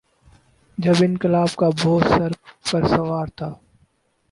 جب 0.77 0.93
انقلاب 1.01 1.55
کا 1.55 1.69
بھوت 1.81 2.03
سر 2.09 2.31
پہ 2.65 2.87
سوار 2.87 3.27
تھا۔ 3.37 3.49